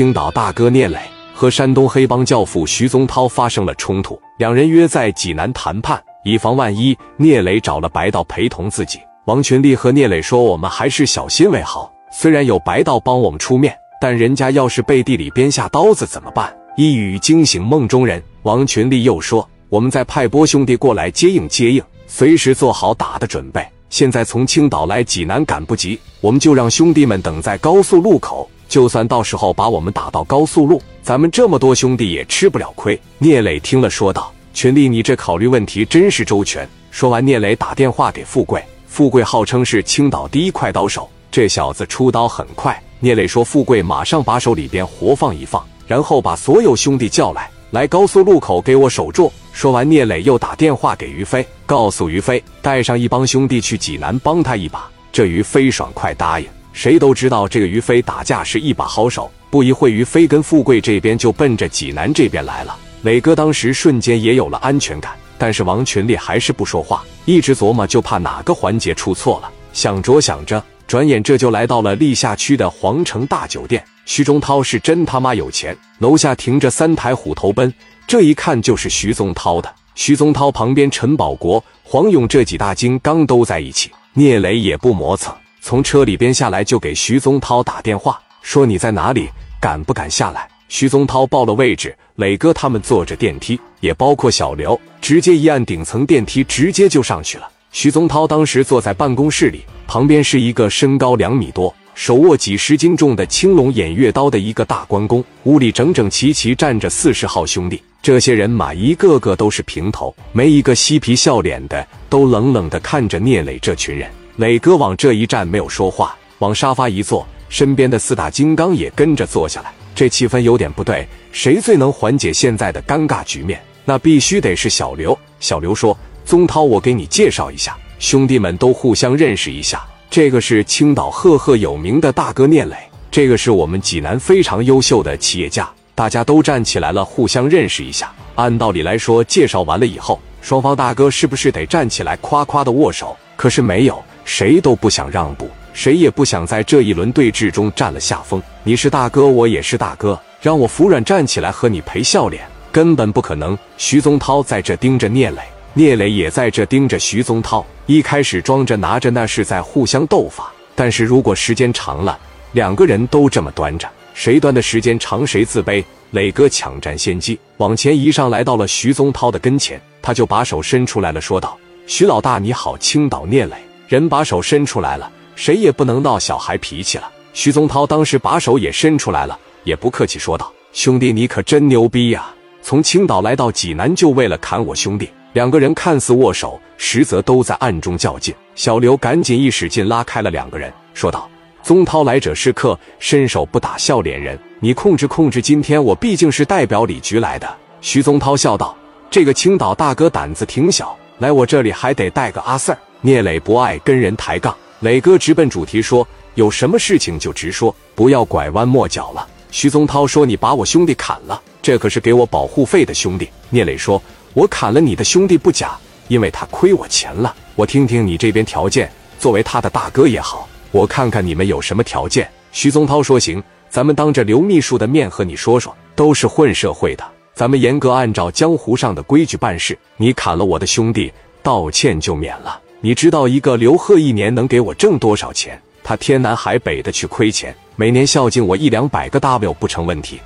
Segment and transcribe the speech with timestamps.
[0.00, 0.98] 青岛大哥聂磊
[1.34, 8.98] 和山东黑帮教父徐宗涛发生了冲突，两人约在济南谈判，以防万一，聂磊找了白道陪同自己。
[9.26, 11.92] 王群力和聂磊说：“我们还是小心为好。
[12.10, 18.22] 虽然有白道帮我们出面，但人家要是背地里编下刀子怎么办？”一语惊醒梦中人。
[18.44, 23.62] 王群力又说：“我们再派波兄弟过来接应接应，随时做好打的准备。
[23.90, 32.98] 现在从青岛来济南赶不及，我们就让兄弟们等在高速路口。”就算到时候把我们打到高速路，咱们这么多兄弟也吃不了亏。
[33.18, 38.62] 聂磊听了说道：“群力，你这考虑问题真是周全。”说完，聂磊打电话给富贵。
[38.86, 42.80] 富贵号称是青岛第一快刀手，这小子出刀很快。
[43.00, 54.88] 聂磊说：“富贵马上把手里边活放一放，然后把所有兄弟叫来，来高速路口给我守住。”说完，聂磊又打电话给于飞，告诉于飞带上一帮兄弟去济南帮他一把。
[55.10, 56.46] 这于飞爽快答应。
[56.72, 62.76] 谁都知道这个于飞打架是一把好手，不一会于飞跟富贵这边就奔着济南这边来了。
[63.02, 69.50] 磊哥当时瞬间也有了安全感，但是王群力还是不说话，一直琢磨，就怕哪个环节出错了。
[69.72, 73.82] 想着想着，转眼这就来到了历下区的皇城大酒店。
[74.04, 77.72] 徐宗涛是真他妈有钱，楼下停着三台虎头奔，
[78.06, 79.72] 这一看就是徐宗涛的。
[79.94, 85.34] 徐宗涛旁边，陈宝国、黄勇这几大金刚都在一起，聂磊也不磨蹭。
[85.62, 89.28] 从车里边下来，就给徐宗涛打电话，说你在哪里，
[89.60, 90.48] 敢不敢下来？
[90.68, 97.48] 徐宗涛报了位置，磊哥他们坐着电梯，也包括小刘，直接一按顶层电梯，直接就上去了。
[97.72, 105.22] 徐宗涛当时坐在办公室里，旁边是一个身高两米多、手握几十斤重的青龙偃月刀的一个大关公。
[105.44, 114.10] 屋里整整齐齐站着四十号兄弟，这些人马一个个都是平头，没一个嬉皮笑脸的，都冷冷的看着聂磊这群人。
[114.40, 119.70] 磊哥往这一站，没有说话，往沙发一坐，身边的四大金刚也跟着坐下来。
[119.94, 123.60] 这气氛有点不对，谁最能缓解现在的尴尬局面？
[123.84, 125.16] 那必须得是小刘。
[125.40, 129.86] 小刘说：“宗涛，我给你介绍一下，兄弟们都互相认识一下。
[130.08, 132.74] 这个是青岛赫赫有名的大哥聂磊，
[133.10, 135.68] 这个是我们济南非常优秀的企业家。
[135.94, 138.10] 大家都站起来了，互相认识一下。
[138.36, 143.14] 按道理来说，介绍完了以后，双方大哥是不是得站起来夸夸的握手？
[143.40, 148.40] 可是没有。”谁都不想让步，谁也不想在这一轮对峙中占了下风。
[148.62, 153.58] 你是大哥，我也是大哥，让我服软站起来和你赔笑脸，根本不可能。
[153.78, 155.40] 徐宗涛在这盯着聂磊，
[155.72, 157.64] 聂磊也在这盯着徐宗涛。
[157.86, 162.16] 一开始装着拿着那是在互相斗法，但是如果时间长了，
[162.52, 165.82] 两个人都这么端着，谁端的时间长谁自卑。
[166.12, 171.56] 磊哥抢占先机，往前一上来到了徐宗涛的跟前，他就把手伸出来了，说道
[171.90, 173.56] ：“徐老大你好，青岛聂磊。”
[173.88, 177.10] 人把手伸出来了，谁也不能闹小孩脾气了。
[177.32, 182.32] 徐宗涛当时把手也伸出来了，也不客气说道：“兄弟，你可真牛逼呀！
[182.62, 188.32] 从青岛来到济南，就为了砍我兄弟。”两个人看似握手，实则都在暗中较劲。
[188.54, 191.28] 小刘赶紧一使劲拉开了两个人，说道
[191.60, 195.42] ：“宗涛来者是客，伸手不打笑脸人，你控制控制。
[195.42, 197.52] 今天我毕竟是代表李局来的。”
[197.82, 198.76] 徐宗涛笑道
[199.10, 214.02] ：“这个青岛大哥胆子挺小，来我这里还得带个阿 Sir。”聂磊不爱跟人抬杠，磊哥直奔主题说：“有什么事情就直说，不要拐弯抹角了。”徐宗涛说：“你把我兄弟砍了，这可是给我保护费的兄弟。”聂磊说
[214.34, 215.76] ：“我砍了你的兄弟不假，
[216.08, 217.34] 因为他亏我钱了。
[217.54, 227.04] 我听听你这边条件，作为他的大哥也好，我看看你们有什么条件。”徐宗涛说：“行，咱们当着刘秘书的面和你说说，都是混社会的，
[227.40, 229.78] 咱们严格按照江湖上的规矩办事。
[229.96, 231.10] 你砍了我的兄弟，
[231.42, 235.58] 道歉就免了。”你知道一个刘贺一年能给我挣多少钱？
[235.82, 240.20] 他天南海北的去亏钱，每年孝敬我一两百个 W 不成问题。